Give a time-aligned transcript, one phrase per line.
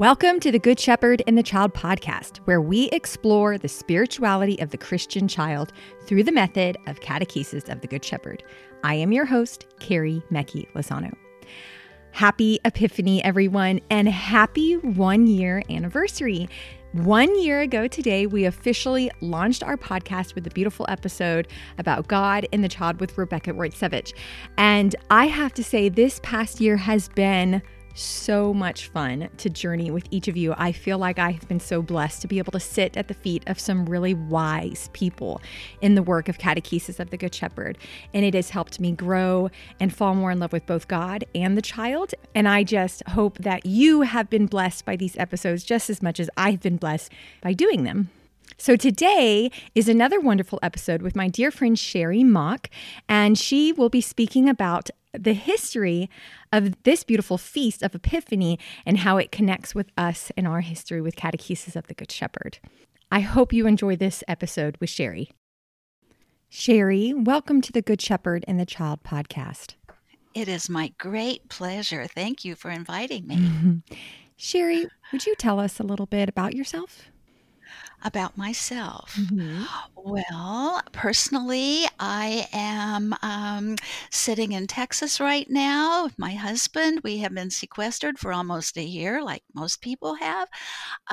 [0.00, 4.70] Welcome to the Good Shepherd and the Child podcast, where we explore the spirituality of
[4.70, 5.74] the Christian child
[6.06, 8.42] through the method of catechesis of the Good Shepherd.
[8.82, 11.12] I am your host, Carrie Mecki Lozano.
[12.12, 16.48] Happy Epiphany, everyone, and happy one year anniversary.
[16.92, 21.46] One year ago today, we officially launched our podcast with a beautiful episode
[21.76, 24.14] about God and the child with Rebecca Rojcewicz.
[24.56, 27.60] And I have to say, this past year has been
[28.00, 30.54] so much fun to journey with each of you.
[30.56, 33.14] I feel like I have been so blessed to be able to sit at the
[33.14, 35.40] feet of some really wise people
[35.80, 37.78] in the work of catechesis of the Good Shepherd.
[38.14, 41.56] And it has helped me grow and fall more in love with both God and
[41.56, 42.14] the child.
[42.34, 46.18] And I just hope that you have been blessed by these episodes just as much
[46.18, 48.10] as I've been blessed by doing them.
[48.60, 52.68] So today is another wonderful episode with my dear friend Sherry Mock,
[53.08, 56.08] and she will be speaking about the history
[56.52, 61.00] of this beautiful feast of Epiphany and how it connects with us and our history
[61.00, 62.58] with catechesis of the Good Shepherd.
[63.10, 65.30] I hope you enjoy this episode with Sherry.
[66.48, 69.74] Sherry, welcome to the Good Shepherd and the Child podcast.
[70.34, 72.06] It is my great pleasure.
[72.06, 73.82] Thank you for inviting me.
[74.36, 77.10] Sherry, would you tell us a little bit about yourself?
[78.02, 79.14] About myself.
[79.16, 79.64] Mm-hmm.
[79.96, 83.76] Well, personally, I am um,
[84.10, 87.00] sitting in Texas right now with my husband.
[87.04, 90.48] We have been sequestered for almost a year, like most people have.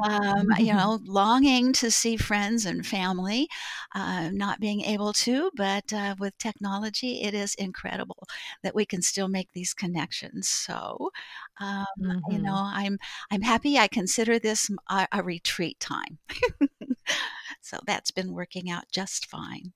[0.01, 0.63] Um, mm-hmm.
[0.63, 3.47] You know, longing to see friends and family,
[3.93, 8.27] uh, not being able to, but uh, with technology, it is incredible
[8.63, 10.47] that we can still make these connections.
[10.47, 11.11] So,
[11.59, 12.31] um, mm-hmm.
[12.31, 12.97] you know, I'm
[13.31, 13.77] I'm happy.
[13.77, 16.19] I consider this a, a retreat time.
[17.61, 19.73] so that's been working out just fine.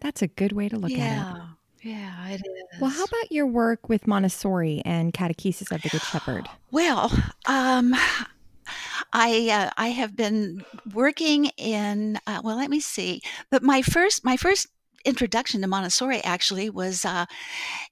[0.00, 1.30] That's a good way to look yeah.
[1.30, 1.42] at it.
[1.82, 2.80] Yeah, it is.
[2.80, 6.48] Well, how about your work with Montessori and Catechesis of the Good Shepherd?
[6.72, 7.10] Well,
[7.46, 7.94] um,
[9.12, 13.22] I uh, I have been working in uh, well, let me see.
[13.50, 14.66] But my first my first
[15.06, 17.24] introduction to Montessori actually was uh,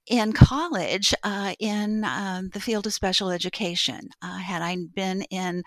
[0.06, 4.08] in college uh, in um, the field of special education.
[4.22, 5.62] Uh, had I been in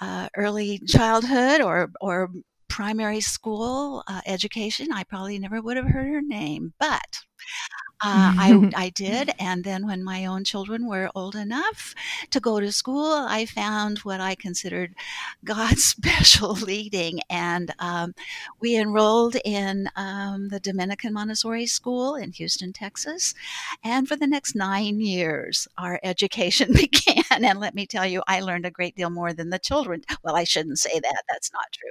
[0.00, 2.30] uh, early childhood or or
[2.68, 6.74] primary school uh, education, I probably never would have heard her name.
[6.78, 7.20] But
[8.00, 9.30] uh, I, I did.
[9.38, 11.94] And then when my own children were old enough
[12.30, 14.94] to go to school, I found what I considered
[15.44, 17.20] God's special leading.
[17.28, 18.14] And um,
[18.60, 23.34] we enrolled in um, the Dominican Montessori School in Houston, Texas.
[23.82, 27.44] And for the next nine years, our education began.
[27.44, 30.02] And let me tell you, I learned a great deal more than the children.
[30.22, 31.22] Well, I shouldn't say that.
[31.28, 31.90] That's not true.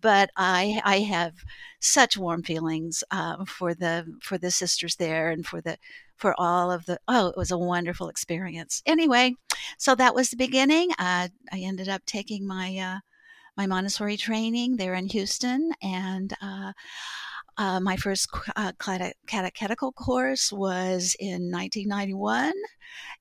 [0.00, 1.34] But I, I have
[1.80, 5.78] such warm feelings uh, for the for the sisters there and for the
[6.16, 8.82] for all of the oh it was a wonderful experience.
[8.86, 9.34] Anyway
[9.78, 10.90] so that was the beginning.
[10.98, 12.98] Uh, i ended up taking my uh,
[13.56, 16.72] my montessori training there in houston and uh,
[17.58, 18.72] uh, my first uh,
[19.26, 22.52] catechetical course was in 1991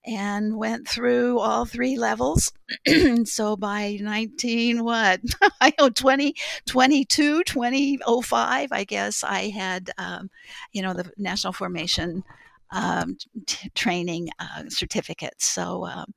[0.06, 2.52] and went through all three levels.
[3.26, 5.22] so by 19, what?
[5.62, 6.36] I know 20,
[6.66, 10.30] 22, 2005, I guess I had, um,
[10.72, 12.24] you know, the National Formation
[12.72, 15.46] um, t- training uh, certificates.
[15.48, 16.14] So um,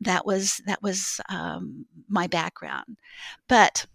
[0.00, 2.98] that was that was um, my background.
[3.48, 3.86] But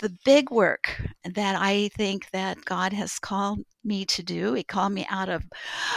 [0.00, 4.54] the big work that I think that God has called me to do.
[4.54, 5.44] He called me out of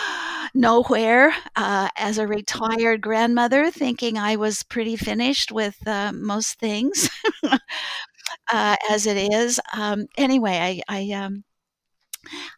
[0.54, 7.10] nowhere uh, as a retired grandmother, thinking I was pretty finished with uh, most things
[7.44, 9.60] uh, as it is.
[9.74, 11.44] Um, anyway, I, I um,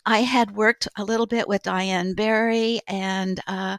[0.06, 3.78] I had worked a little bit with Diane Barry, and, uh,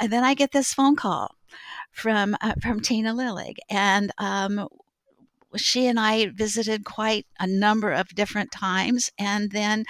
[0.00, 1.34] and then I get this phone call
[1.90, 4.68] from uh, from Tina Lillig, and um,
[5.56, 9.10] she and I visited quite a number of different times.
[9.18, 9.84] And then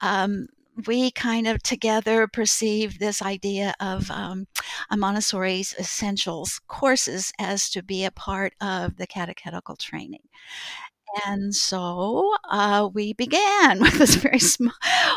[0.00, 0.48] um,
[0.86, 4.46] we kind of together perceived this idea of um,
[4.90, 10.22] a Montessori's essentials courses as to be a part of the catechetical training.
[11.26, 14.72] And so uh, we began with this very small,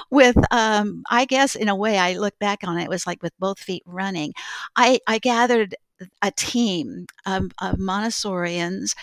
[0.09, 3.21] with um, I guess in a way I look back on it, it was like
[3.21, 4.33] with both feet running.
[4.75, 5.75] I, I gathered
[6.21, 8.95] a team of, of Montessorians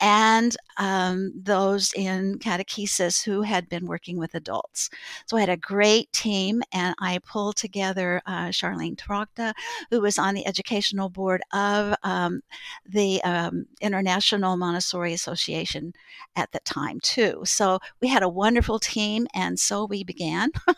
[0.00, 4.90] and um, those in catechesis who had been working with adults.
[5.26, 9.54] So I had a great team, and I pulled together uh, Charlene Trochta,
[9.90, 12.42] who was on the educational board of um,
[12.86, 15.92] the um, International Montessori Association
[16.36, 17.42] at the time, too.
[17.44, 20.50] So we had a wonderful team, and so we began.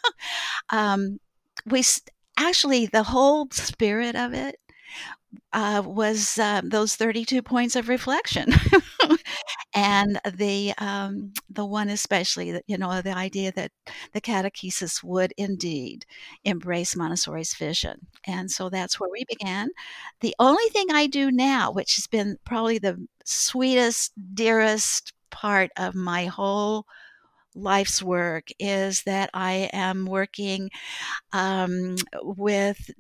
[0.71, 1.19] Um,
[1.67, 1.83] we
[2.37, 4.57] actually, the whole spirit of it
[5.53, 8.53] uh, was uh, those 32 points of reflection.
[9.75, 13.73] and the um, the one especially that you know the idea that
[14.13, 16.07] the catechesis would indeed
[16.45, 19.69] embrace Montessori's vision, and so that's where we began.
[20.21, 25.95] The only thing I do now, which has been probably the sweetest, dearest part of
[25.95, 26.87] my whole
[27.55, 30.71] life's work is that I am working
[31.33, 32.91] um, with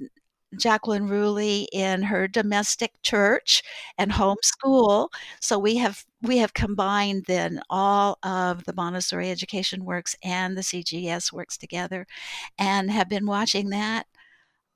[0.59, 3.63] Jacqueline Ruley in her domestic church
[3.99, 5.09] and homeschool.
[5.41, 10.63] So we have we have combined then all of the Montessori education works and the
[10.63, 12.07] CGS works together,
[12.59, 14.07] and have been watching that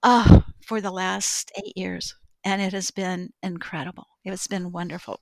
[0.03, 4.07] uh, for the last eight years, and it has been incredible.
[4.25, 5.21] It's been wonderful.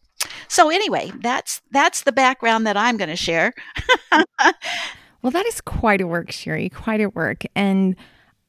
[0.48, 3.52] So anyway, that's that's the background that I'm going to share.
[5.22, 6.68] well, that is quite a work, Sherry.
[6.68, 7.96] Quite a work, and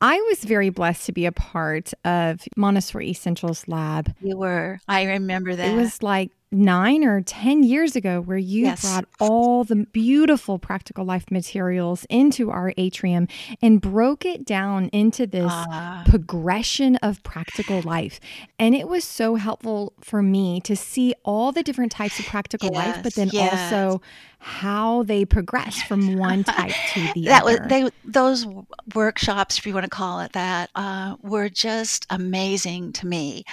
[0.03, 4.13] I was very blessed to be a part of Montessori Essentials Lab.
[4.19, 4.81] You were.
[4.85, 5.71] I remember that.
[5.71, 8.81] It was like nine or 10 years ago where you yes.
[8.81, 13.27] brought all the beautiful practical life materials into our atrium
[13.61, 16.03] and broke it down into this uh.
[16.05, 18.19] progression of practical life.
[18.59, 22.69] And it was so helpful for me to see all the different types of practical
[22.71, 23.73] yes, life, but then yes.
[23.73, 24.01] also
[24.43, 27.59] how they progress from one type to the that other.
[27.61, 28.45] Was, they, those
[28.93, 33.45] workshops, if you want to call it that, uh, were just amazing to me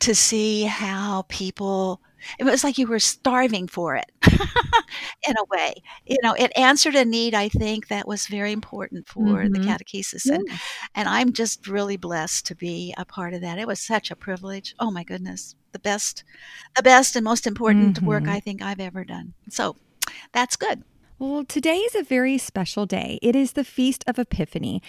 [0.00, 2.00] to see how people
[2.38, 4.10] it was like you were starving for it
[5.28, 5.74] in a way.
[6.06, 9.52] You know, it answered a need I think that was very important for mm-hmm.
[9.52, 10.26] the catechesis.
[10.26, 10.34] Yeah.
[10.34, 10.48] And
[10.94, 13.58] and I'm just really blessed to be a part of that.
[13.58, 14.74] It was such a privilege.
[14.78, 15.54] Oh my goodness.
[15.72, 16.24] The best
[16.74, 18.06] the best and most important mm-hmm.
[18.06, 19.34] work I think I've ever done.
[19.48, 19.76] So
[20.32, 20.82] that's good.
[21.18, 23.18] Well, today is a very special day.
[23.22, 24.82] It is the Feast of Epiphany.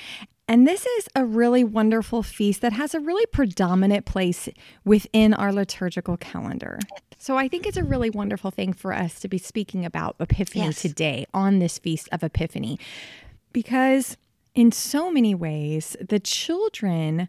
[0.48, 4.48] And this is a really wonderful feast that has a really predominant place
[4.86, 6.80] within our liturgical calendar.
[7.18, 10.66] So I think it's a really wonderful thing for us to be speaking about Epiphany
[10.66, 10.82] yes.
[10.82, 12.80] today on this Feast of Epiphany
[13.52, 14.16] because
[14.56, 17.28] in so many ways, the children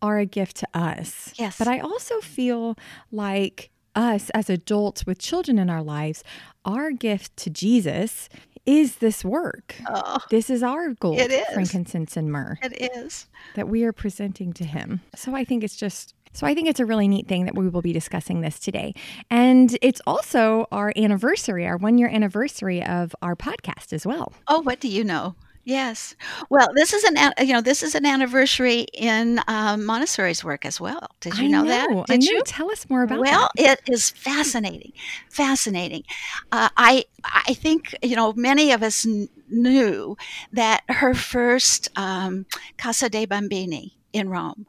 [0.00, 1.32] are a gift to us.
[1.36, 1.56] Yes.
[1.58, 2.76] But I also feel
[3.10, 6.24] like us as adults with children in our lives,
[6.64, 8.28] our gift to Jesus
[8.66, 9.74] is this work.
[9.88, 11.46] Oh, this is our gold, it is.
[11.54, 12.58] frankincense and myrrh.
[12.62, 13.26] It is.
[13.54, 15.00] That we are presenting to him.
[15.14, 17.68] So I think it's just so I think it's a really neat thing that we
[17.68, 18.94] will be discussing this today.
[19.30, 24.32] And it's also our anniversary, our one year anniversary of our podcast as well.
[24.48, 25.34] Oh, what do you know?
[25.64, 26.16] Yes.
[26.50, 30.80] Well, this is an you know this is an anniversary in um, Montessori's work as
[30.80, 31.08] well.
[31.20, 31.88] Did you know, know, that?
[31.88, 32.26] Did I know.
[32.32, 33.16] you tell us more about?
[33.16, 33.30] That?
[33.30, 33.80] Well, that.
[33.86, 34.92] it is fascinating,
[35.30, 36.02] fascinating.
[36.50, 40.16] Uh, I I think you know many of us n- knew
[40.52, 44.66] that her first um, Casa dei Bambini in Rome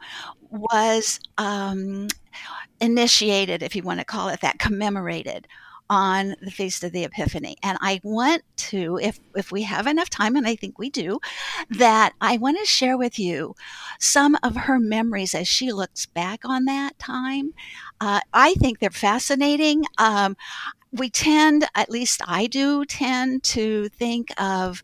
[0.51, 2.07] was um,
[2.79, 5.47] initiated, if you want to call it that, commemorated
[5.89, 7.57] on the Feast of the Epiphany.
[7.61, 11.19] And I want to, if, if we have enough time, and I think we do,
[11.69, 13.55] that I want to share with you
[13.99, 17.53] some of her memories as she looks back on that time.
[18.01, 19.85] Uh, I think they're fascinating.
[19.97, 20.35] Um,
[20.91, 24.83] we tend, at least I do, tend to think of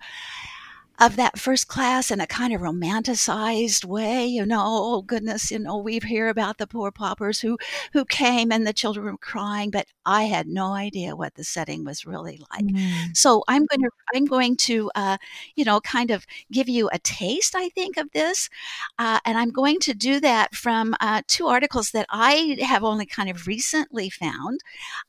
[1.00, 4.26] of that first class in a kind of romanticized way.
[4.26, 7.58] You know, oh goodness, you know, we hear about the poor paupers who
[7.94, 11.86] who came and the children were crying, but I had no idea what the setting
[11.86, 12.66] was really like.
[12.66, 13.16] Mm.
[13.16, 15.18] So I'm going to I'm going to uh,
[15.56, 18.50] you know kind of give you a taste, I think, of this,
[18.98, 23.06] uh, and I'm going to do that from uh, two articles that I have only
[23.06, 24.62] kind of recently found.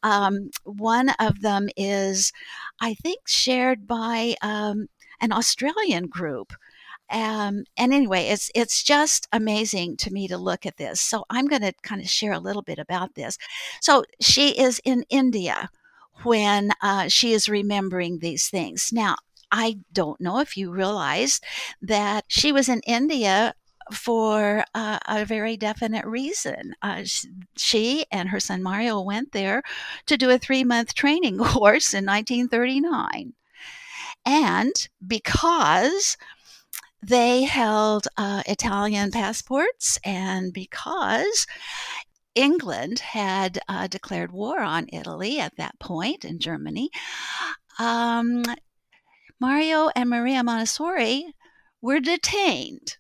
[0.03, 2.33] Um, one of them is,
[2.81, 4.89] I think, shared by um,
[5.21, 6.53] an Australian group.
[7.11, 11.01] Um, and anyway, it's it's just amazing to me to look at this.
[11.01, 13.37] So I'm going to kind of share a little bit about this.
[13.81, 15.71] So she is in India
[16.23, 18.91] when uh, she is remembering these things.
[18.93, 19.17] Now,
[19.51, 21.41] I don't know if you realize
[21.83, 23.55] that she was in India
[23.93, 26.75] for uh, a very definite reason.
[26.83, 27.03] Uh,
[27.57, 29.63] she and her son Mario went there
[30.07, 33.33] to do a three month training course in 1939.
[34.25, 34.73] And
[35.07, 36.17] because
[37.03, 41.47] they held uh, Italian passports, and because
[42.35, 46.91] England had uh, declared war on Italy at that point in Germany,
[47.79, 48.45] um,
[49.41, 51.35] Mario and Maria Montessori
[51.81, 52.99] were detained.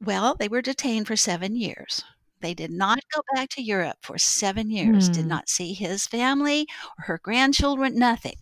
[0.00, 2.02] Well, they were detained for seven years.
[2.40, 5.14] They did not go back to Europe for seven years, mm.
[5.14, 5.28] did hmm.
[5.28, 6.66] not see his family
[6.98, 8.34] or her grandchildren, nothing.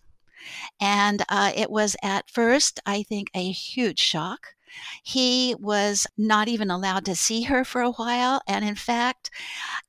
[0.79, 4.55] And uh, it was at first, I think, a huge shock
[5.03, 8.41] He was not even allowed to see her for a while.
[8.47, 9.29] And in fact,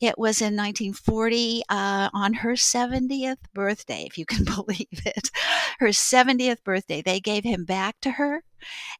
[0.00, 5.30] it was in 1940 uh, on her 70th birthday, if you can believe it.
[5.78, 8.44] Her 70th birthday, they gave him back to her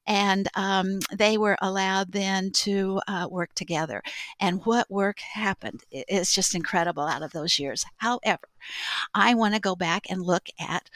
[0.07, 4.03] and um, they were allowed then to uh, work together.
[4.41, 7.85] And what work happened is just incredible out of those years.
[7.99, 8.49] However,
[9.15, 10.89] I want to go back and look at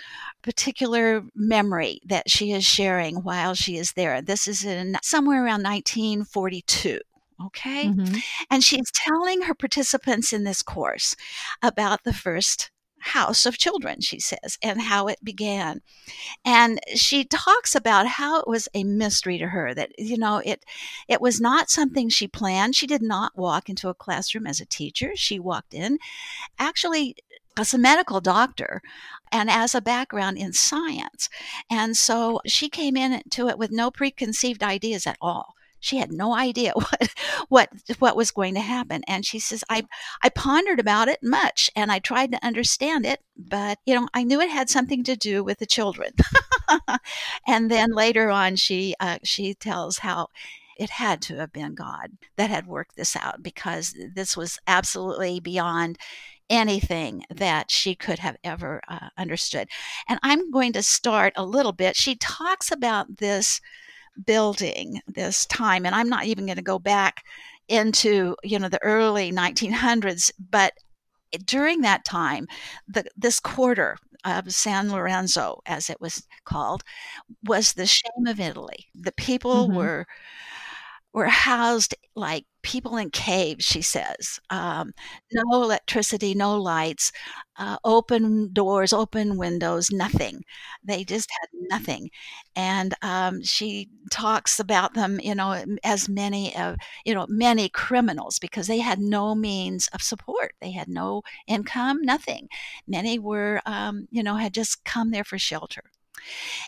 [0.43, 4.23] particular memory that she is sharing while she is there.
[4.23, 7.01] This is in somewhere around 1942.
[7.47, 7.87] Okay.
[7.87, 8.17] Mm-hmm.
[8.51, 11.15] And she's telling her participants in this course
[11.63, 15.81] about the first house of children, she says, and how it began.
[16.45, 20.65] And she talks about how it was a mystery to her that, you know, it
[21.09, 22.75] it was not something she planned.
[22.75, 25.13] She did not walk into a classroom as a teacher.
[25.15, 25.99] She walked in
[26.59, 27.17] actually
[27.57, 28.83] as a medical doctor
[29.33, 31.29] and as a background in science.
[31.71, 35.56] And so she came into it with no preconceived ideas at all
[35.87, 37.15] she had no idea what
[37.49, 39.85] what what was going to happen and she says i
[40.23, 44.23] i pondered about it much and i tried to understand it but you know i
[44.23, 46.13] knew it had something to do with the children.
[47.47, 50.29] And then later on she uh, she tells how
[50.79, 55.41] it had to have been god that had worked this out because this was absolutely
[55.41, 55.99] beyond
[56.51, 59.69] anything that she could have ever uh, understood.
[60.09, 61.97] And i'm going to start a little bit.
[61.97, 63.61] She talks about this
[64.25, 67.23] building this time and i'm not even going to go back
[67.69, 70.73] into you know the early 1900s but
[71.45, 72.47] during that time
[72.89, 76.83] the, this quarter of san lorenzo as it was called
[77.45, 79.77] was the shame of italy the people mm-hmm.
[79.77, 80.07] were
[81.13, 84.41] were housed like people in caves, she says.
[84.51, 84.93] Um,
[85.33, 87.13] no electricity, no lights,
[87.59, 90.43] uh, open doors, open windows, nothing.
[90.85, 92.11] They just had nothing.
[92.57, 98.39] And um, she talks about them, you know, as many of, you know, many criminals
[98.41, 100.55] because they had no means of support.
[100.61, 102.49] They had no income, nothing.
[102.89, 105.83] Many were, um, you know, had just come there for shelter.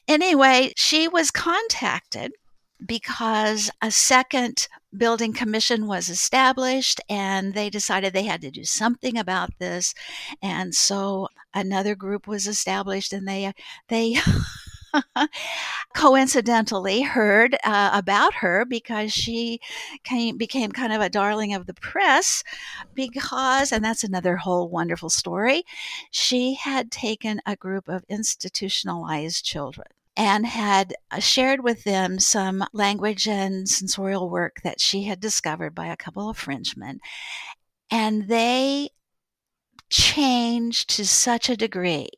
[0.06, 2.32] Anyway, she was contacted
[2.84, 9.18] because a second building commission was established and they decided they had to do something
[9.18, 9.94] about this.
[10.42, 13.52] And so another group was established and they
[13.88, 14.16] they
[15.94, 19.60] coincidentally heard uh, about her because she
[20.04, 22.42] came, became kind of a darling of the press
[22.94, 25.62] because and that's another whole wonderful story
[26.10, 29.86] she had taken a group of institutionalized children
[30.18, 35.76] and had uh, shared with them some language and sensorial work that she had discovered
[35.76, 36.98] by a couple of Frenchmen.
[37.88, 38.90] And they
[39.88, 42.08] changed to such a degree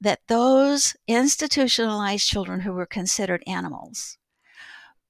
[0.00, 4.16] that those institutionalized children who were considered animals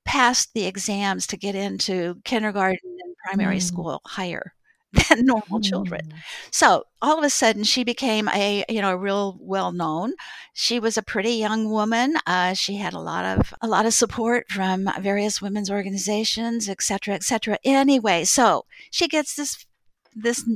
[0.06, 3.62] passed the exams to get into kindergarten and primary mm.
[3.62, 4.54] school higher
[4.94, 6.02] than normal children.
[6.06, 6.18] Mm.
[6.50, 10.14] So all of a sudden, she became a you know a real well known.
[10.52, 12.16] She was a pretty young woman.
[12.26, 16.82] Uh, she had a lot of a lot of support from various women's organizations, et
[16.82, 17.58] cetera, et cetera.
[17.64, 19.66] Anyway, so she gets this
[20.14, 20.48] this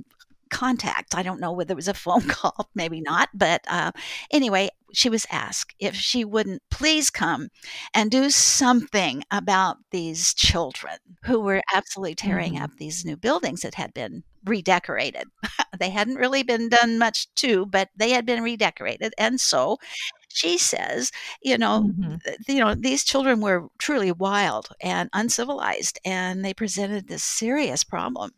[0.49, 1.14] contact.
[1.14, 3.93] I don't know whether it was a phone call, maybe not, but uh,
[4.33, 7.49] anyway, she was asked if she wouldn't please come
[7.95, 12.64] and do something about these children who were absolutely tearing mm-hmm.
[12.64, 15.25] up these new buildings that had been redecorated.
[15.78, 19.12] they hadn't really been done much to, but they had been redecorated.
[19.19, 19.78] And so
[20.28, 21.11] she says,
[21.43, 22.17] you know, mm-hmm.
[22.47, 28.33] you know, these children were truly wild and uncivilized, and they presented this serious problem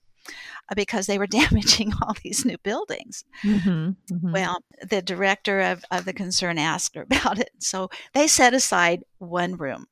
[0.75, 3.25] because they were damaging all these new buildings.
[3.43, 4.33] Mm-hmm, mm-hmm.
[4.33, 7.51] Well, the director of, of the concern asked her about it.
[7.59, 9.87] So they set aside one room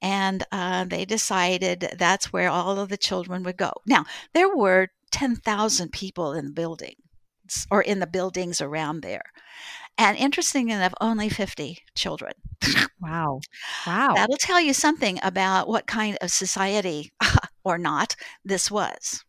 [0.00, 3.72] and uh, they decided that's where all of the children would go.
[3.86, 6.94] Now, there were 10,000 people in the building
[7.70, 9.24] or in the buildings around there.
[9.98, 12.32] And interesting enough, only 50 children.
[13.02, 13.40] Wow.
[13.84, 14.14] Wow.
[14.14, 17.12] That'll tell you something about what kind of society
[17.64, 19.24] or not this was.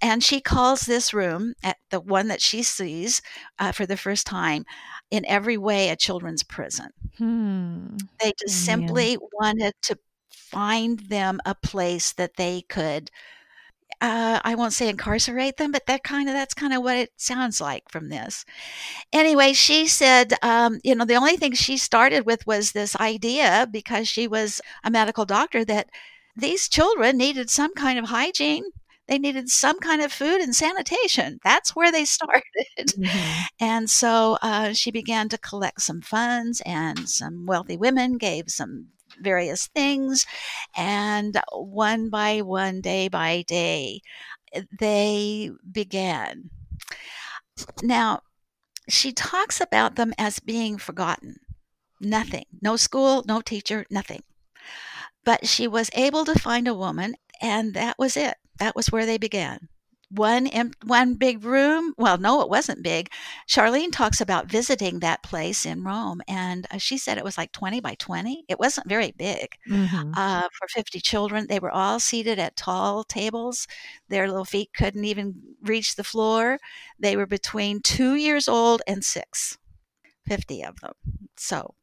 [0.00, 3.22] And she calls this room, at the one that she sees
[3.58, 4.64] uh, for the first time,
[5.10, 6.90] in every way a children's prison.
[7.18, 7.96] Hmm.
[8.20, 9.98] They just simply wanted to
[10.30, 13.10] find them a place that they could
[14.00, 17.12] uh, I won't say incarcerate them, but that kind of that's kind of what it
[17.16, 18.44] sounds like from this.
[19.12, 23.68] Anyway, she said, um, you know, the only thing she started with was this idea
[23.70, 25.90] because she was a medical doctor that
[26.34, 28.64] these children needed some kind of hygiene.
[29.10, 31.40] They needed some kind of food and sanitation.
[31.42, 32.44] That's where they started.
[32.78, 33.42] Mm-hmm.
[33.58, 38.86] And so uh, she began to collect some funds, and some wealthy women gave some
[39.20, 40.26] various things.
[40.76, 44.00] And one by one, day by day,
[44.78, 46.50] they began.
[47.82, 48.22] Now,
[48.88, 51.40] she talks about them as being forgotten.
[52.00, 52.44] Nothing.
[52.62, 54.22] No school, no teacher, nothing.
[55.24, 58.36] But she was able to find a woman, and that was it.
[58.60, 59.68] That was where they began
[60.10, 60.48] one
[60.84, 61.94] one big room.
[61.96, 63.10] Well, no, it wasn't big.
[63.48, 67.52] Charlene talks about visiting that place in Rome, and uh, she said it was like
[67.52, 68.44] twenty by twenty.
[68.48, 70.12] It wasn't very big mm-hmm.
[70.16, 71.46] uh, for fifty children.
[71.46, 73.66] They were all seated at tall tables.
[74.08, 76.58] Their little feet couldn't even reach the floor.
[76.98, 79.58] They were between two years old and six.
[80.26, 80.92] Fifty of them.
[81.36, 81.74] So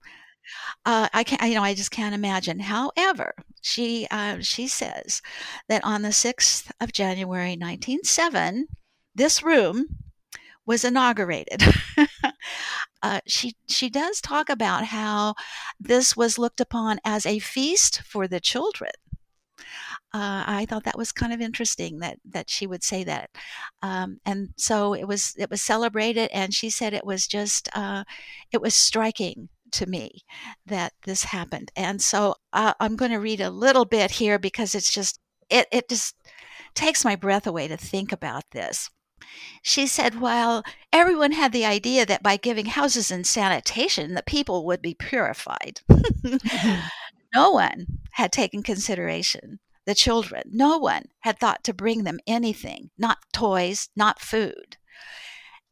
[0.86, 2.60] uh, I can't, you know, I just can't imagine.
[2.60, 5.22] However, she uh, she says
[5.70, 8.68] that on the sixth of January, nineteen seven,
[9.16, 9.88] this room
[10.66, 11.64] was inaugurated.
[13.02, 15.36] uh, she she does talk about how
[15.80, 18.92] this was looked upon as a feast for the children.
[20.14, 23.30] Uh, I thought that was kind of interesting that that she would say that,
[23.82, 28.04] um, and so it was it was celebrated, and she said it was just uh,
[28.52, 30.22] it was striking to me
[30.66, 31.72] that this happened.
[31.76, 35.20] And so uh, I'm going to read a little bit here because it's just,
[35.50, 36.16] it, it just
[36.74, 38.90] takes my breath away to think about this.
[39.62, 44.66] She said, while everyone had the idea that by giving houses and sanitation, the people
[44.66, 45.82] would be purified,
[47.34, 50.44] no one had taken consideration the children.
[50.52, 54.78] No one had thought to bring them anything, not toys, not food.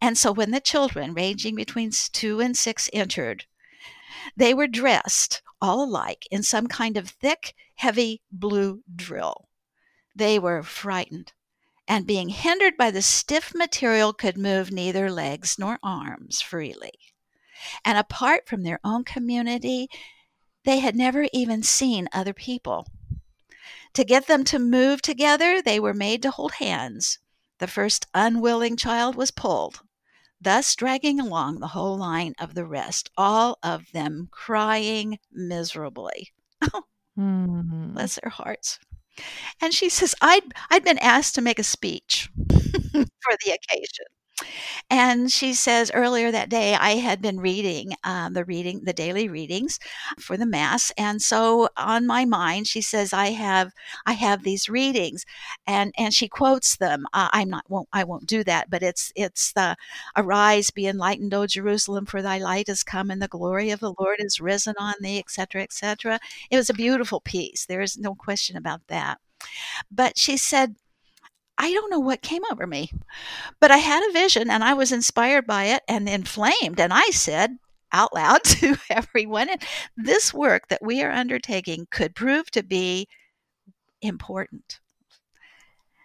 [0.01, 3.45] And so when the children, ranging between two and six, entered,
[4.36, 9.50] they were dressed all alike in some kind of thick, heavy blue drill.
[10.15, 11.34] They were frightened
[11.88, 16.93] and being hindered by the stiff material could move neither legs nor arms freely.
[17.84, 19.88] And apart from their own community,
[20.63, 22.88] they had never even seen other people.
[23.93, 27.19] To get them to move together, they were made to hold hands.
[27.60, 29.81] The first unwilling child was pulled
[30.45, 36.31] thus dragging along the whole line of the rest, all of them crying miserably.
[37.19, 37.93] mm-hmm.
[37.93, 38.79] Bless their hearts.
[39.62, 44.05] And she says, I'd, I'd been asked to make a speech for the occasion.
[44.89, 49.28] And she says earlier that day I had been reading um, the reading the daily
[49.28, 49.80] readings
[50.19, 53.74] for the mass, and so on my mind she says I have
[54.06, 55.26] I have these readings,
[55.67, 57.06] and and she quotes them.
[57.13, 59.76] Uh, I'm not won't I won't do that, but it's it's the
[60.15, 63.93] arise, be enlightened, O Jerusalem, for thy light has come, and the glory of the
[64.00, 65.63] Lord is risen on thee, etc.
[65.63, 66.19] etc.
[66.50, 67.65] It was a beautiful piece.
[67.65, 69.19] There is no question about that.
[69.91, 70.76] But she said
[71.58, 72.91] I don't know what came over me,
[73.60, 76.80] but I had a vision and I was inspired by it and inflamed.
[76.80, 77.58] And I said
[77.91, 79.50] out loud to everyone,
[79.96, 83.08] this work that we are undertaking could prove to be
[84.02, 84.80] important.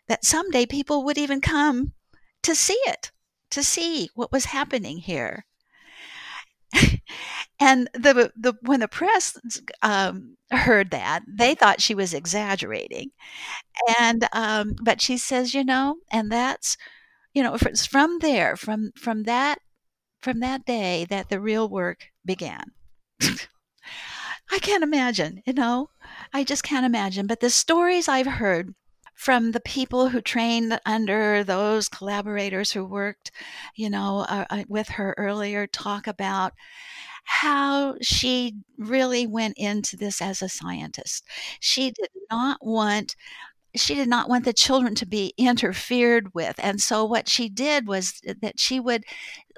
[0.09, 1.93] That someday people would even come
[2.43, 3.11] to see it,
[3.51, 5.45] to see what was happening here.
[7.61, 9.39] and the the when the press
[9.83, 13.11] um, heard that, they thought she was exaggerating,
[13.99, 16.77] and um, but she says, you know, and that's
[17.35, 19.59] you know, it's from there, from from that
[20.23, 22.65] from that day that the real work began.
[24.51, 25.89] I can't imagine, you know,
[26.33, 27.27] I just can't imagine.
[27.27, 28.75] But the stories I've heard
[29.21, 33.31] from the people who trained under those collaborators who worked,
[33.77, 36.55] you know, uh, uh with her earlier talk about
[37.25, 41.27] how she really went into this as a scientist.
[41.61, 43.15] She did not want
[43.77, 47.87] she did not want the children to be interfered with and so what she did
[47.87, 49.05] was that she would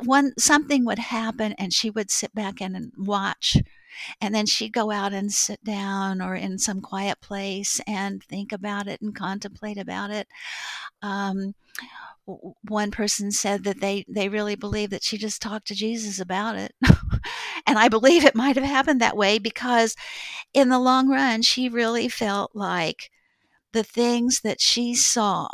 [0.05, 3.57] one something would happen and she would sit back and watch
[4.21, 8.53] and then she'd go out and sit down or in some quiet place and think
[8.53, 10.29] about it and contemplate about it
[11.03, 11.55] um,
[12.25, 16.57] one person said that they they really believe that she just talked to Jesus about
[16.57, 16.73] it.
[17.67, 19.97] and I believe it might have happened that way because
[20.55, 23.11] in the long run she really felt like
[23.73, 25.49] the things that she saw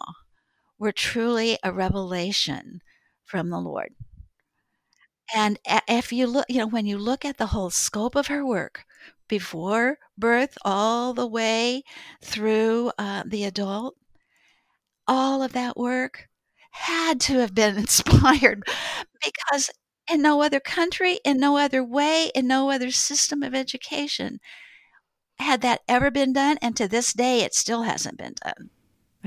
[0.79, 2.81] were truly a revelation
[3.25, 3.95] from the Lord.
[5.35, 8.45] And if you look, you know, when you look at the whole scope of her
[8.45, 8.85] work,
[9.29, 11.83] before birth all the way
[12.23, 13.97] through uh, the adult,
[15.07, 16.29] all of that work
[16.71, 18.63] had to have been inspired
[19.25, 19.71] because
[20.11, 24.41] in no other country, in no other way, in no other system of education
[25.41, 26.59] had that ever been done.
[26.63, 28.71] And to this day, it still hasn't been done.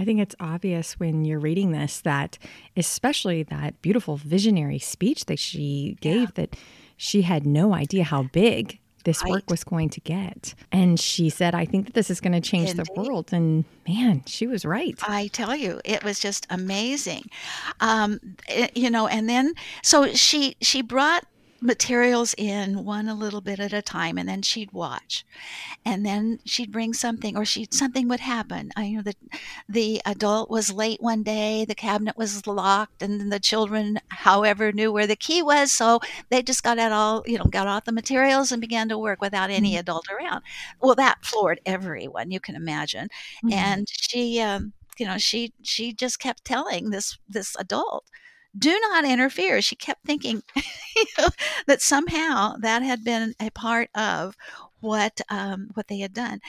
[0.01, 2.39] I think it's obvious when you're reading this that,
[2.75, 6.25] especially that beautiful visionary speech that she gave, yeah.
[6.35, 6.55] that
[6.97, 9.31] she had no idea how big this Right.
[9.31, 10.53] work was going to get.
[10.71, 13.31] And she said, I think that this is going to change the world.
[13.31, 14.97] And man, she was right.
[15.07, 17.23] I tell you, it was just amazing.
[17.79, 21.25] Um, it- you know, and then so she she brought
[21.61, 25.25] materials in one a little bit at a time, and then she'd watch,
[25.85, 28.71] and then she'd bring something, or she something would happen.
[28.75, 29.15] I you know the
[29.69, 34.91] the adult was late one day, the cabinet was locked, and the children, however, knew
[34.91, 37.91] where the key was, so they just got out all you know got out the
[37.91, 39.79] materials and began to work without any Mhm.
[39.79, 40.41] adult around.
[40.81, 43.09] Well, that floored everyone, you can imagine
[43.43, 43.51] Mhm.
[43.53, 48.05] and she um, you know she she just kept telling this this adult
[48.57, 50.43] do not interfere she kept thinking
[51.67, 54.35] that somehow that had been a part of
[54.79, 56.39] what um, what they had done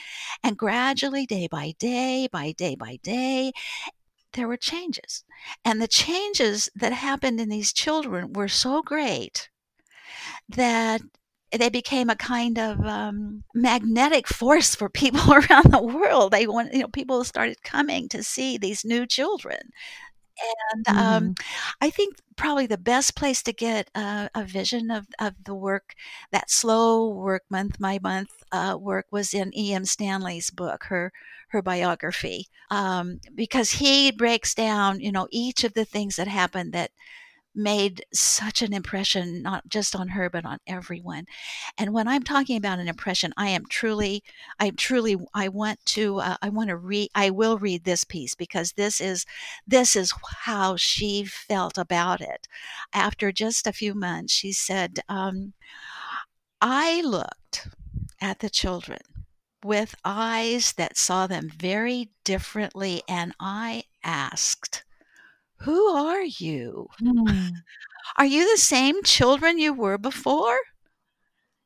[0.43, 3.51] and gradually day by day by day by day
[4.33, 5.23] there were changes
[5.63, 9.49] and the changes that happened in these children were so great
[10.49, 11.01] that
[11.57, 16.31] they became a kind of um, magnetic force for people around the world.
[16.31, 19.59] They want, you know, people started coming to see these new children.
[20.73, 21.35] And um, Mhm.
[21.81, 25.93] I think probably the best place to get uh, a vision of, of the work,
[26.31, 29.85] that slow work, month by month uh, work, was in E.M.
[29.85, 31.11] Standing's book, her
[31.49, 36.73] her biography, um, because he breaks down, you know, each of the things that happened
[36.73, 36.91] that
[37.55, 41.25] made such an impression, not just on her, but on everyone.
[41.77, 44.23] And when I'm talking about an impression, I am truly,
[44.59, 48.35] I truly, I want to, uh, I want to read, I will read this piece
[48.35, 49.25] because this is,
[49.67, 52.47] this is how she felt about it.
[52.93, 55.53] After just a few months, she said, um,
[56.61, 57.67] I looked
[58.21, 59.01] at the children
[59.63, 64.83] with eyes that saw them very differently, and I asked,
[65.63, 66.89] Who are you?
[66.99, 67.49] Hmm.
[68.17, 70.59] Are you the same children you were before?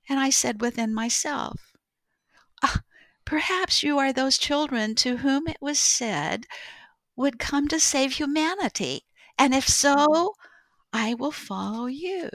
[0.09, 1.73] And I said within myself,
[2.63, 2.81] "Ah,
[3.25, 6.45] Perhaps you are those children to whom it was said
[7.15, 9.05] would come to save humanity.
[9.37, 10.35] And if so,
[10.93, 12.29] I will follow you.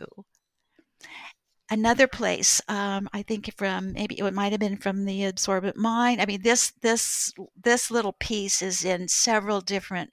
[1.70, 6.20] Another place, um, I think from maybe it might have been from the absorbent mind.
[6.20, 10.10] I mean, this this this little piece is in several different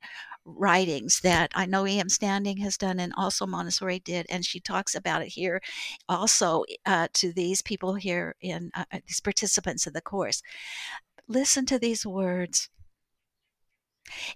[0.58, 2.10] writings that I know E.M.
[2.10, 5.62] Standing has done and also Montessori did, and she talks about it here
[6.08, 10.42] also uh, to these people here in uh, uh, these participants of the course.
[11.28, 12.70] Listen to these words.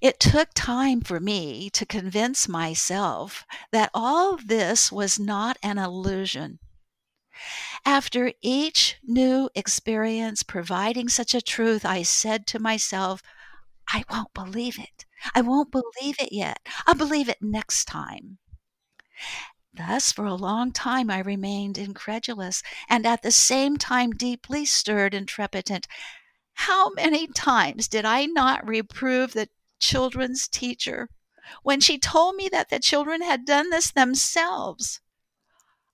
[0.02, 6.60] It took time for me to convince myself that all this was not an illusion.
[7.84, 13.23] After each new experience providing such a truth, I said to myself,
[13.89, 15.06] I won't believe it.
[15.33, 16.59] I won't believe it yet.
[16.86, 18.39] I'll believe it next time.
[19.73, 25.13] Thus, for a long time, I remained incredulous and at the same time deeply stirred
[25.13, 25.88] and trepidant.
[26.53, 31.09] How many times did I not reprove the children's teacher
[31.63, 35.01] when she told me that the children had done this themselves?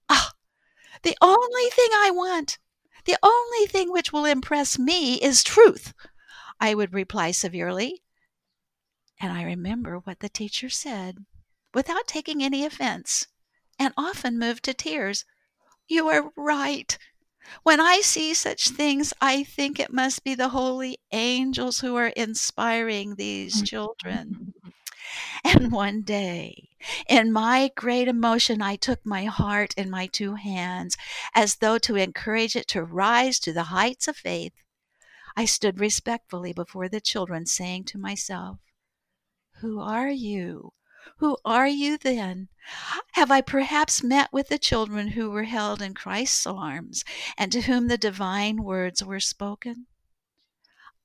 [0.10, 0.34] Ah,
[1.04, 2.60] the only thing I want,
[3.06, 5.94] the only thing which will impress me is truth,
[6.60, 8.04] I would reply severely.
[9.20, 11.26] And I remember what the teacher said,
[11.74, 13.28] without taking any offense,
[13.78, 15.26] and often moved to tears.
[15.88, 16.98] You are right.
[17.64, 22.08] When I see such things, I think it must be the holy angels who are
[22.08, 23.66] inspiring these mm-hmm.
[23.66, 24.54] children.
[25.44, 26.70] And one day,
[27.08, 30.96] in my great emotion, I took my heart in my two hands,
[31.34, 34.54] as though to encourage it to rise to the heights of faith.
[35.36, 38.60] I stood respectfully before the children, saying to myself,
[39.62, 40.74] Who are you?
[41.18, 42.48] Who are you then?
[43.12, 47.04] Have I perhaps met with the children who were held in Christ's arms
[47.38, 49.88] and to whom the divine words were spoken?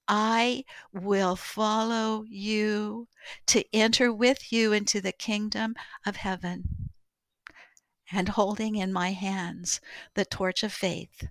[0.06, 3.08] I will follow you
[3.46, 5.74] to enter with you into the kingdom
[6.06, 6.90] of heaven.
[8.12, 9.80] And holding in my hands
[10.14, 11.26] the torch of faith,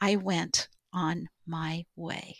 [0.00, 2.38] I went on my way.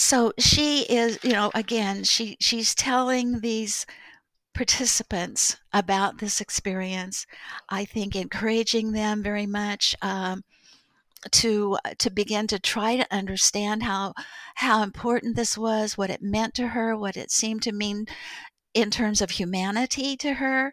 [0.00, 3.84] So she is, you know, again, she she's telling these
[4.54, 7.26] participants about this experience.
[7.68, 9.94] I think encouraging them very much.
[10.00, 10.42] Um,
[11.32, 14.14] to to begin to try to understand how
[14.54, 18.06] how important this was, what it meant to her, what it seemed to mean
[18.72, 20.72] in terms of humanity to her.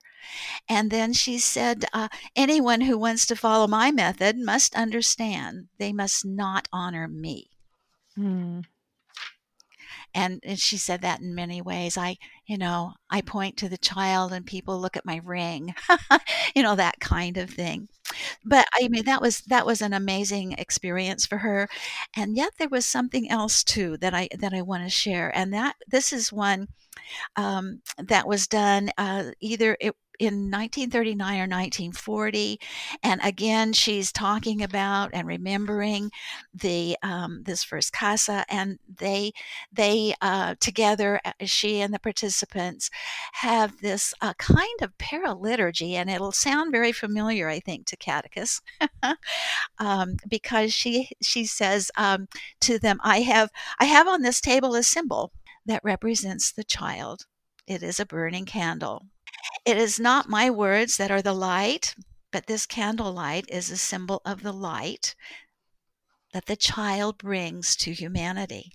[0.70, 5.92] And then she said, uh, anyone who wants to follow my method must understand they
[5.92, 7.50] must not honor me.
[8.16, 8.62] Hmm.
[10.14, 11.98] And, and she said that in many ways.
[11.98, 12.18] I,
[12.48, 15.76] you know, I point to the child and people look at my ring,
[16.56, 17.90] you know, that kind of thing.
[18.46, 21.70] but I mean that was that was an amazing experience for her,
[22.16, 25.54] and yet there was something else too that I that I want to share, and
[25.54, 26.68] that this is one
[27.36, 32.60] um, that was done uh, either it in 1939 or 1940
[33.04, 36.12] and again she's talking about and remembering
[36.54, 39.32] the um, this first casa and they
[39.72, 42.90] they uh, together uh, she and the participants
[43.34, 48.62] have this uh, kind of paraliturgy and it'll sound very familiar i think to catechus
[49.80, 52.28] um, because she she says um,
[52.60, 53.50] to them i have
[53.80, 55.32] i have on this table a symbol
[55.68, 57.26] that represents the child.
[57.68, 59.06] It is a burning candle
[59.66, 61.96] it is not my words that are the light,
[62.32, 65.16] but this candlelight is a symbol of the light
[66.34, 68.72] that the child brings to humanity.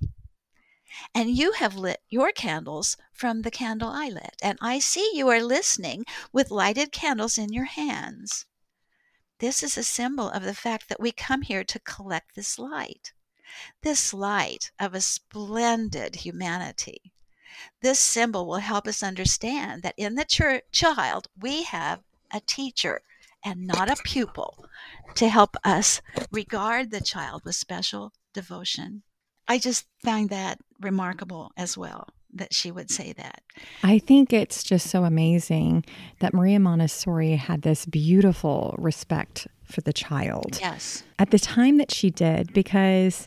[1.14, 5.28] And you have lit your candles from the candle I lit, and I see you
[5.28, 8.46] are listening with lighted candles in your hands.
[9.38, 13.12] This is a symbol of the fact that we come here to collect this light,
[13.82, 17.11] this light of a splendid humanity.
[17.80, 22.00] This symbol will help us understand that in the ch- child, we have
[22.32, 23.02] a teacher
[23.44, 24.64] and not a pupil
[25.14, 29.02] to help us regard the child with special devotion.
[29.48, 33.42] I just find that remarkable as well that she would say that.
[33.82, 35.84] I think it's just so amazing
[36.20, 40.58] that Maria Montessori had this beautiful respect for the child.
[40.60, 41.02] Yes.
[41.18, 43.26] At the time that she did, because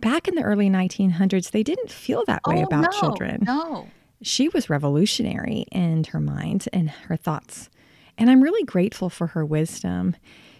[0.00, 3.42] back in the early 1900s, they didn't feel that way oh, about no, children.
[3.42, 3.88] No.
[4.22, 7.68] She was revolutionary in her mind and her thoughts.
[8.16, 10.16] And I'm really grateful for her wisdom.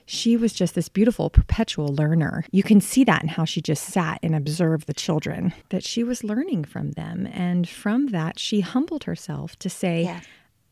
[0.06, 2.44] She was just this beautiful, perpetual learner.
[2.50, 6.04] You can see that in how she just sat and observed the children, that she
[6.04, 7.26] was learning from them.
[7.32, 10.24] And from that, she humbled herself to say, Yes.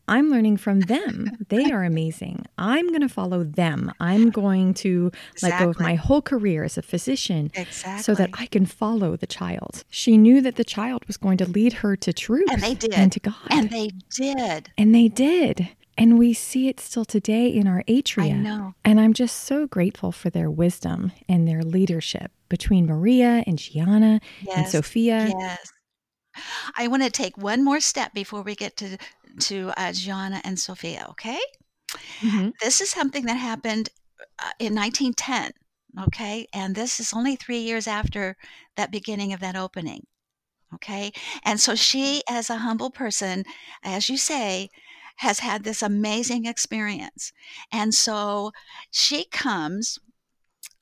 [0.07, 1.31] I'm learning from them.
[1.49, 2.45] They are amazing.
[2.57, 3.91] I'm going to follow them.
[3.99, 5.11] I'm going to
[5.41, 8.03] let go of my whole career as a physician Exactly.
[8.03, 9.83] so that I can follow the child.
[9.89, 12.93] She knew that the child was going to lead her to truth And they did.
[12.93, 13.35] and to God.
[13.49, 14.71] And they did.
[14.77, 15.69] And they did.
[15.97, 18.23] And we see it still today in our atria.
[18.23, 18.73] I know.
[18.83, 24.19] And I'm just so grateful for their wisdom and their leadership between Maria and Gianna
[24.53, 25.31] and Sophia.
[25.37, 25.71] Yes.
[26.75, 28.97] I want to take one more step before we get to
[29.41, 31.07] to uh, Gianna and Sophia.
[31.11, 31.39] Okay.
[32.21, 32.53] Mhm.
[32.61, 33.89] This is something that happened
[34.39, 35.51] uh, in 1910.
[35.99, 38.35] Okay, and this is only three years after
[38.75, 40.07] that beginning of that opening.
[40.75, 41.11] Okay,
[41.43, 43.45] and so she, as a humble person,
[43.83, 44.69] as you say,
[45.17, 47.33] has had this amazing experience,
[47.71, 48.51] and so
[48.91, 49.99] she comes.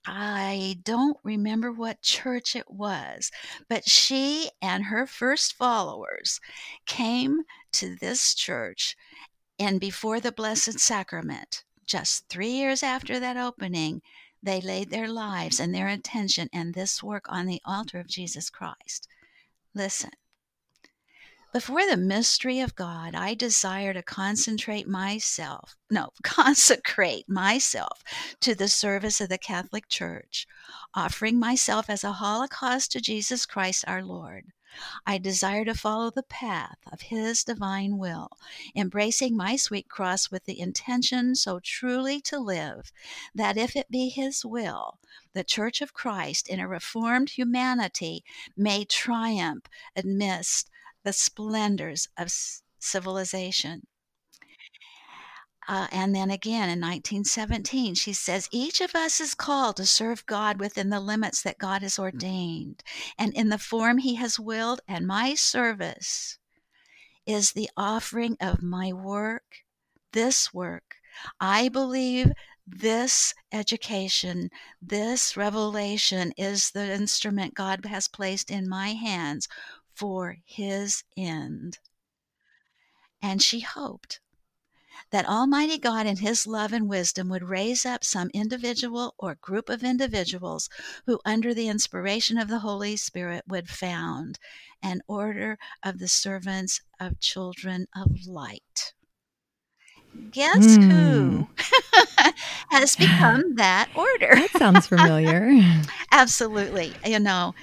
[0.06, 3.32] I don't remember what church it was,
[3.68, 6.40] but she and her first followers
[6.86, 8.96] came to this church
[9.62, 14.02] and before the Blessed Sacrament, just three years after that opening,
[14.42, 18.50] they laid their lives and their attention and this work on the altar of Jesus
[18.50, 19.08] Christ.
[19.76, 20.10] Listen.
[21.54, 28.02] Before the mystery of God, I desire to concentrate myself, no, consecrate myself
[28.40, 30.48] to the service of the Catholic Church,
[30.96, 34.46] offering myself as a holocaust to Jesus Christ our Lord.
[35.06, 38.30] I desire to follow the path of His divine will,
[38.76, 42.92] embracing my sweet cross with the intention so truly to live
[43.36, 45.00] that if it be His will,
[45.34, 48.24] the Church of Christ in a reformed humanity
[48.56, 50.70] may triumph amidst
[51.04, 52.32] the splendors of
[52.80, 53.88] civilization.
[55.68, 60.26] Uh, and then again in 1917, she says, Each of us is called to serve
[60.26, 62.84] God within the limits that God has ordained
[63.18, 66.40] and in the form He has willed, and my service
[67.26, 69.64] is the offering of my work,
[70.12, 70.96] this work.
[71.40, 72.32] I believe
[72.66, 74.50] this education,
[74.82, 79.48] this revelation is the instrument God has placed in my hands
[79.94, 81.78] for His end.
[83.22, 84.20] And she hoped
[85.10, 89.70] that Almighty God, in His love and wisdom, would raise up some individual or group
[89.70, 90.70] of individuals
[91.06, 94.38] who, under the inspiration of the Holy Spirit, would found
[94.84, 98.94] an order of the servants of children of light.
[100.32, 101.42] Guess who hmm.
[102.70, 104.36] has become that order?
[104.36, 105.50] That sounds familiar.
[106.12, 107.54] Absolutely, you know.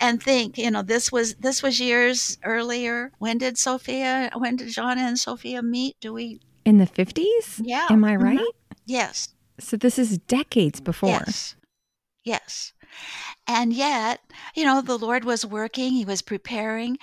[0.00, 3.12] And think, you know, this was this was years earlier.
[3.18, 4.30] When did Sophia?
[4.36, 5.96] When did John and Sophia meet?
[6.00, 6.40] Do we?
[6.68, 7.62] In the 50s?
[7.64, 7.86] Yeah.
[7.88, 8.22] Am I Mhm.
[8.22, 8.54] right?
[8.84, 9.28] Yes.
[9.58, 11.08] So this is decades before.
[11.08, 11.56] Yes.
[12.24, 12.74] Yes.
[13.46, 14.20] And yet,
[14.54, 16.98] you know, the Lord was working, He was preparing.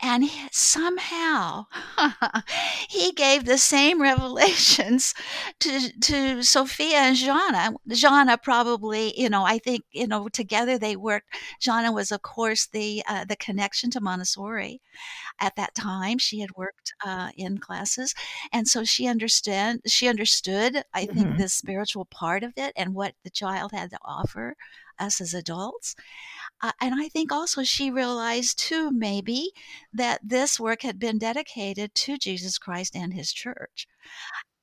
[0.00, 1.66] And he, somehow
[2.88, 5.12] he gave the same revelations
[5.60, 7.74] to to Sophia and Gianna.
[7.88, 11.34] Gianna probably, you know, I think you know together they worked.
[11.60, 14.80] Gianna was, of course, the uh, the connection to Montessori.
[15.40, 18.14] At that time, she had worked uh, in classes,
[18.52, 20.84] and so she understand she understood.
[20.94, 21.38] I think Mhm.
[21.38, 24.56] the spiritual part of it and what the child had to offer
[24.98, 25.94] us as adults.
[26.62, 29.52] Uh, and I think also she realized too, maybe,
[29.92, 33.86] that this work had been dedicated to Jesus Christ and his church.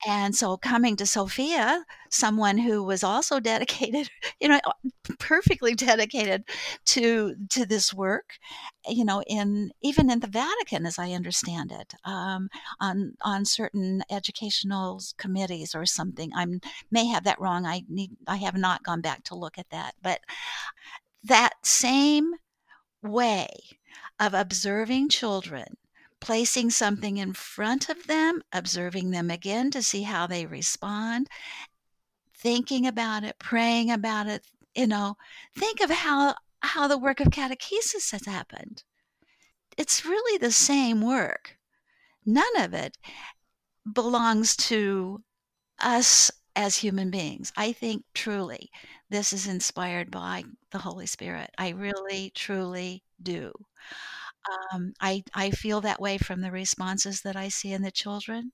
[0.08, 4.60] And so coming to Sofia, someone who was also dedicated, you know,
[5.20, 6.44] perfectly dedicated
[6.86, 8.34] to to this work,
[8.88, 14.04] you know, in even in the Vatican, as I understand it, um, on on certain
[14.12, 16.32] educational committees or something.
[16.36, 16.46] I
[16.92, 17.66] may have that wrong.
[17.66, 20.20] I need I have not gone back to look at that, but
[21.26, 22.36] that same
[23.02, 23.48] way
[24.20, 25.78] of observing children,
[26.20, 31.28] placing something in front of them, observing them again to see how they respond,
[32.38, 35.18] thinking about it, praying about it, you know,
[35.58, 38.84] think of how how the work of catechesis has happened.
[39.78, 41.58] It's really the same work.
[42.26, 42.98] None of it
[43.92, 45.22] belongs to
[45.80, 47.52] us as human beings.
[47.58, 48.72] I think truly
[49.10, 51.52] this is inspired by the Holy Spirit.
[51.58, 53.54] I really, truly do.
[54.72, 58.52] Um, I I feel that way from the responses that I see in the children,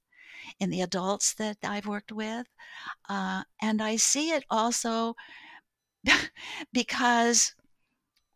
[0.59, 2.47] in the adults that I've worked with,
[3.09, 5.15] uh, and I see it also
[6.73, 7.55] because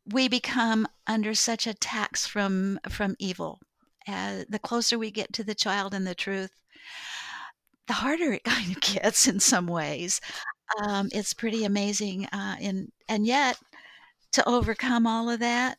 [0.06, 3.60] we become under such attacks from from evil.
[4.08, 6.52] Uh, the closer we get to the child and the truth,
[7.88, 10.22] the harder it kind of gets in some ways.
[10.82, 13.58] Um, it's pretty amazing, uh, and and yet
[14.34, 15.78] to overcome all of that,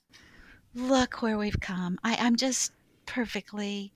[0.74, 1.98] look where we've come.
[2.04, 2.72] I, I'm just
[3.04, 3.92] perfectly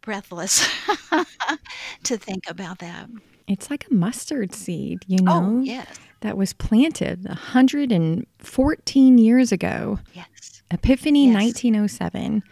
[0.00, 0.66] breathless
[2.04, 3.08] to think about that.
[3.48, 5.32] It's like a mustard seed, you know?
[5.32, 11.34] Oh, know, yes, that was planted 114 years ago, yes, Epiphany Yes.
[11.34, 12.42] 1907,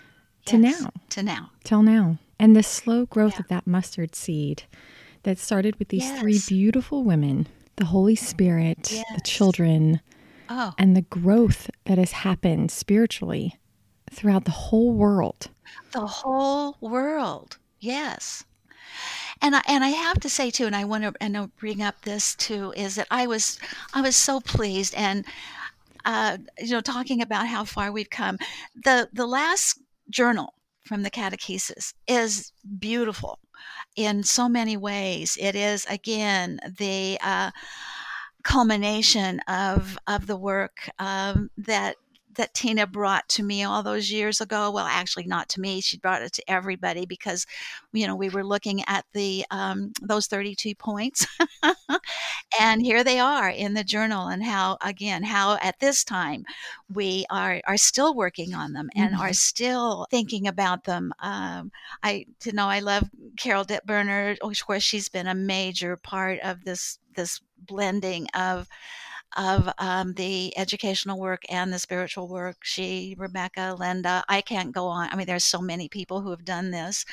[0.46, 1.50] to yes, now, to now.
[1.64, 2.18] till now.
[2.38, 3.40] And the slow growth Yeah.
[3.40, 4.64] of that mustard seed
[5.22, 10.00] that started with these three beautiful women the Holy Spirit, the children,
[10.48, 13.58] Oh, and the growth that has happened spiritually
[14.12, 15.48] throughout the whole world.
[15.92, 17.56] the whole world.
[17.80, 18.44] Yes.
[19.42, 21.82] And I, and I have to say too, and I want to and I'll bring
[21.82, 23.58] up this too, is that I was
[23.92, 25.24] I was so pleased and
[26.04, 28.38] uh, you know talking about how far we've come.
[28.84, 33.38] The the last journal from the catechesis is beautiful
[33.96, 35.36] in so many ways.
[35.40, 37.50] It is again the uh,
[38.42, 41.96] culmination of of the work um, that
[42.36, 44.70] that Tina brought to me all those years ago.
[44.70, 45.80] Well, actually, not to me.
[45.80, 47.46] She brought it to everybody because,
[47.92, 51.26] you know, we were looking at the um, those 32 points,
[52.60, 54.28] and here they are in the journal.
[54.28, 56.44] And how, again, how at this time
[56.92, 61.12] we are are still working on them and are still thinking about them.
[61.20, 64.36] Um, I, you know, I love Carol Dittberner.
[64.40, 68.68] Of course, she's been a major part of this this blending of
[69.36, 72.58] of um, the educational work and the spiritual work.
[72.62, 75.08] She, Rebecca, Linda, I can't go on.
[75.10, 77.04] I mean, there's so many people who have done this,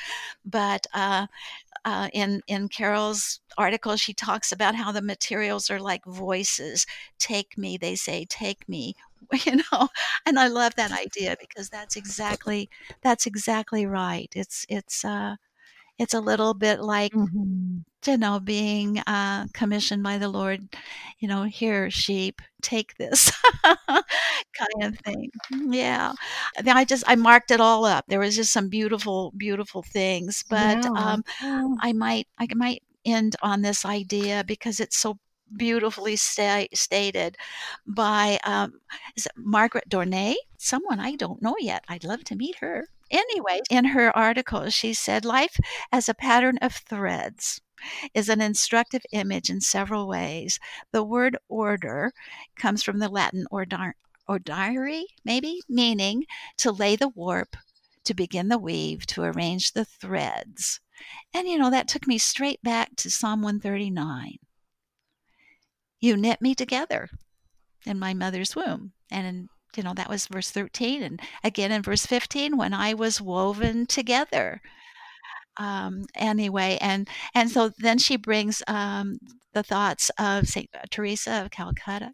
[0.44, 1.26] but uh,
[1.84, 6.86] uh, in in Carol's article, she talks about how the materials are like voices.
[7.18, 8.94] Take me, they say, take me.
[9.46, 9.88] You know,
[10.26, 12.68] and I love that idea because that's exactly
[13.02, 14.30] that's exactly right.
[14.34, 15.36] It's it's uh,
[15.98, 17.84] it's a little bit like Mhm.
[18.06, 20.68] You know, being uh, commissioned by the Lord,
[21.18, 23.30] you know, here, sheep, take this
[23.64, 25.30] kind of thing.
[25.50, 26.12] Yeah.
[26.66, 28.04] I just, I marked it all up.
[28.08, 31.24] There was just some beautiful, beautiful things, but um,
[31.80, 35.18] I might, I might end on this idea because it's so
[35.56, 37.36] beautifully sta- stated
[37.86, 38.80] by um,
[39.16, 41.84] is it Margaret Dornay, someone I don't know yet.
[41.88, 42.86] I'd love to meet her.
[43.10, 45.58] Anyway, in her article, she said, Life
[45.92, 47.60] as a pattern of threads
[48.14, 50.58] is an instructive image in several ways.
[50.92, 52.12] The word order
[52.56, 53.94] comes from the Latin ordar-
[54.28, 56.24] ordare, maybe, meaning
[56.58, 57.56] to lay the warp,
[58.04, 60.80] to begin the weave, to arrange the threads.
[61.34, 64.38] And you know, that took me straight back to Psalm 139.
[66.00, 67.08] You knit me together
[67.86, 68.92] in my mother's womb.
[69.10, 71.02] And in, you know, that was verse 13.
[71.02, 74.60] And again in verse 15, when I was woven together
[75.56, 79.18] um, anyway, and and so then she brings um,
[79.52, 82.12] the thoughts of Saint Teresa of Calcutta,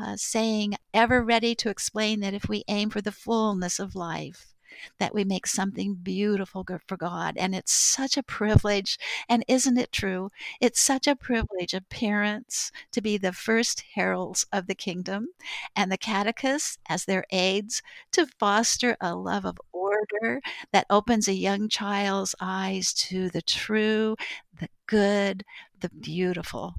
[0.00, 4.54] uh, saying, "Ever ready to explain that if we aim for the fullness of life,
[4.98, 7.36] that we make something beautiful for God.
[7.36, 8.98] And it's such a privilege.
[9.28, 10.30] And isn't it true?
[10.60, 15.28] It's such a privilege of parents to be the first heralds of the kingdom
[15.74, 20.40] and the catechists as their aides to foster a love of order
[20.72, 24.16] that opens a young child's eyes to the true,
[24.58, 25.44] the good,
[25.80, 26.74] the beautiful.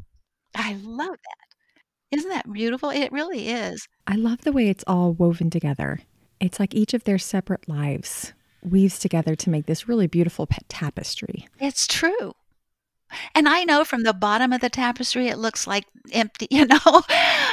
[0.55, 1.49] I love that.
[2.11, 2.89] Isn't that beautiful?
[2.89, 3.87] It really is.
[4.07, 5.99] I love the way it's all woven together.
[6.39, 11.47] It's like each of their separate lives weaves together to make this really beautiful tapestry.
[11.59, 12.33] It's true.
[13.33, 17.01] And I know from the bottom of the tapestry, it looks like empty, you know,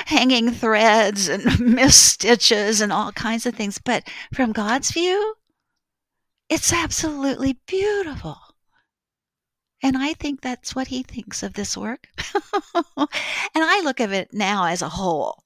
[0.06, 3.78] hanging threads and missed stitches and all kinds of things.
[3.78, 5.34] But from God's view,
[6.48, 8.38] it's absolutely beautiful.
[9.82, 12.08] And I think that's what he thinks of this work.
[12.96, 13.08] and
[13.54, 15.42] I look at it now as a whole.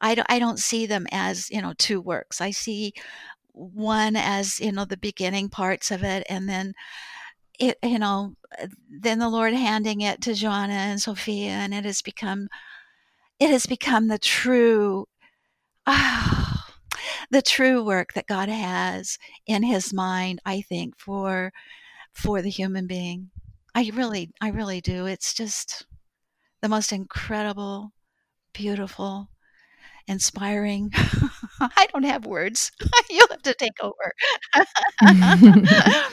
[0.00, 2.40] I don't, I don't see them as, you know, two works.
[2.40, 2.92] I see
[3.52, 6.74] one as, you know, the beginning parts of it and then
[7.58, 8.34] it, you know,
[8.90, 12.48] then the Lord handing it to Gianna and Sofia and it has become,
[13.40, 15.06] it has become the true,
[15.86, 16.66] ah,
[17.30, 21.52] the true work that God has in his mind, I think, for,
[22.12, 23.30] for the human being.
[23.74, 25.06] I really, I really do.
[25.06, 25.86] It's just
[26.62, 27.92] the most incredible,
[28.52, 29.28] beautiful,
[30.08, 30.90] inspiring.
[31.60, 32.72] I don't have words.
[33.10, 34.12] You'll have to take over.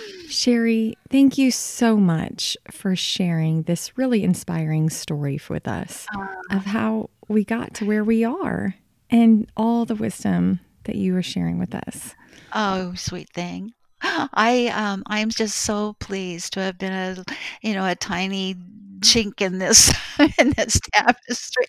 [0.29, 6.65] Sherry, thank you so much for sharing this really inspiring story with us uh, of
[6.65, 8.75] how we got to where we are
[9.09, 12.15] and all the wisdom that you were sharing with us.
[12.53, 13.73] Oh, sweet thing.
[14.04, 17.24] I um I'm just so pleased to have been a
[17.62, 18.56] you know a tiny
[19.04, 19.93] chink in this
[20.39, 21.68] in this tapestry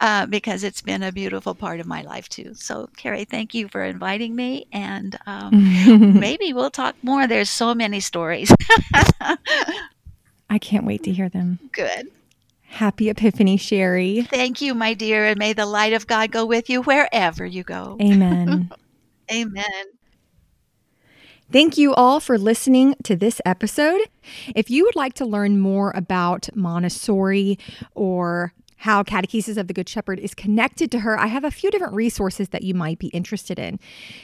[0.00, 2.54] uh, because it's been a beautiful part of my life too.
[2.54, 5.52] So, Carrie, thank you for inviting me, and um,
[6.14, 7.26] maybe we'll talk more.
[7.26, 8.52] There's so many stories.
[10.48, 11.58] I can't wait to hear them.
[11.72, 12.08] Good.
[12.62, 14.22] Happy Epiphany, Sherry.
[14.30, 17.64] Thank you, my dear, and may the light of God go with you wherever you
[17.64, 17.96] go.
[18.00, 18.70] Amen.
[19.32, 19.84] Amen.
[21.52, 24.02] Thank you all for listening to this episode.
[24.54, 27.58] If you would like to learn more about Montessori
[27.96, 31.70] or how Catechesis of the Good Shepherd is connected to her, I have a few
[31.70, 33.78] different resources that you might be interested in.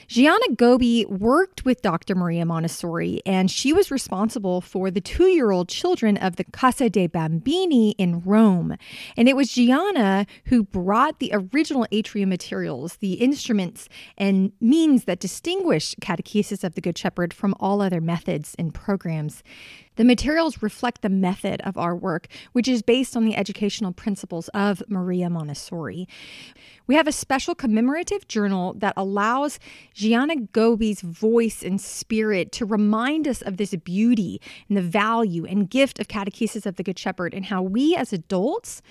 [0.08, 2.14] Gianna Gobbi worked with Dr.
[2.14, 6.88] Maria Montessori, and she was responsible for the two year old children of the Casa
[6.88, 8.76] dei Bambini in Rome.
[9.14, 15.20] And it was Gianna who brought the original atrium materials, the instruments and means that
[15.20, 19.42] distinguish Catechesis of the Good Shepherd from all other methods and programs.
[19.96, 24.48] The materials reflect the method of our work, which is based on the educational principles
[24.48, 26.06] of Maria Montessori.
[26.86, 29.58] We have a special commemorative journal that allows
[29.94, 35.68] Gianna Gobbi's voice and spirit to remind us of this beauty and the value and
[35.68, 38.82] gift of catechesis of the Good Shepherd and how we as adults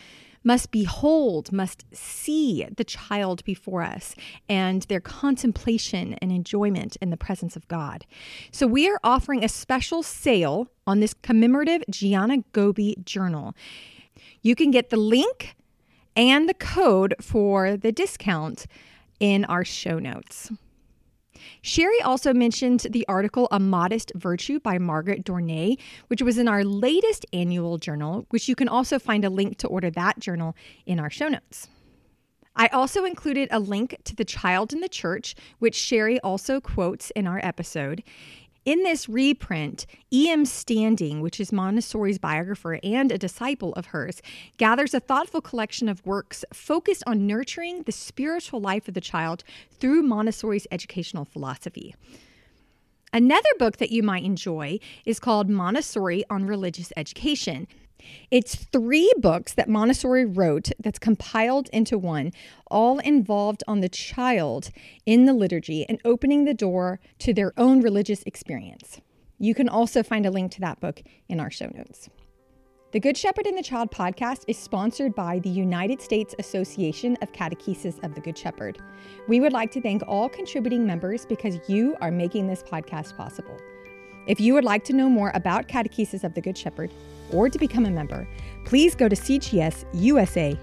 [0.45, 4.15] must behold, must see the child before us
[4.47, 8.05] and their contemplation and enjoyment in the presence of God.
[8.51, 13.55] So we are offering a special sale on this commemorative Gianna Gobbi journal.
[14.41, 15.55] You can get the link
[16.15, 18.67] and the code for the discount
[19.19, 20.51] in our show notes.
[21.61, 25.77] Sherry also mentioned the article A Modest Virtue by Margaret Dornay,
[26.07, 29.67] which was in our latest annual journal, which you can also find a link to
[29.67, 31.67] order that journal in our show notes.
[32.55, 37.11] I also included a link to The Child in the Church, which Sherry also quotes
[37.11, 38.01] in our episode.
[38.66, 40.43] In this reprint, E.M.
[40.43, 44.24] Standing, which is Montessori's biographer and a disciple of hers,
[44.57, 49.43] gathers a thoughtful collection of works focused on nurturing the spiritual life of the child
[49.80, 51.93] through Montessori's educational philosophy.
[53.13, 57.68] Another book that you might enjoy is called Montessori on Religious Education.
[58.32, 62.32] It's three books that Montessori wrote that's compiled into one,
[62.70, 64.72] all involved on the child
[65.06, 69.01] in the liturgy and opening the door to their own religious experience.
[69.38, 72.10] You can also find a link to that book in our show notes.
[72.95, 77.34] The Good Shepherd and the Child podcast is sponsored by the United States Association of
[77.34, 78.78] Catechesis of the Good Shepherd.
[79.28, 83.58] We would like to thank all contributing members because you are making this podcast possible.
[84.28, 86.93] If you would like to know more about Catechesis of the Good Shepherd,
[87.32, 88.28] or to become a member,
[88.65, 90.55] please go to cgsusa.org.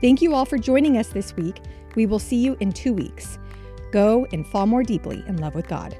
[0.00, 1.60] Thank you all for joining us this week.
[1.94, 3.38] We will see you in two weeks.
[3.92, 5.96] Go and fall more deeply in love with God.